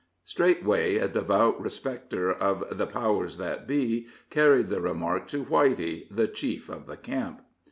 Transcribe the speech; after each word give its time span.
Straightway 0.23 0.95
a 0.97 1.07
devout 1.07 1.61
respecter 1.61 2.31
of 2.33 2.75
the 2.75 2.87
"powers 2.87 3.37
that 3.37 3.67
be" 3.67 4.07
carried 4.31 4.69
the 4.69 4.81
remark 4.81 5.27
to 5.27 5.45
Whitey, 5.45 6.07
the 6.09 6.27
chief 6.27 6.69
of 6.69 6.87
the 6.87 6.97
camp. 6.97 7.41